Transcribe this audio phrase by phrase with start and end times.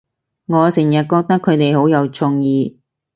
[0.47, 2.79] 我成日覺得佢哋好有創意